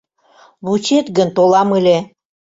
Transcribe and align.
Вучет 0.65 1.07
гын, 1.17 1.29
толам 1.37 1.69
ыле. 1.79 1.97